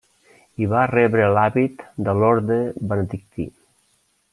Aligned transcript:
Hi 0.61 0.69
va 0.71 0.85
rebre 0.93 1.27
l'hàbit 1.35 1.85
de 2.09 2.19
l'orde 2.23 2.61
benedictí. 2.95 3.51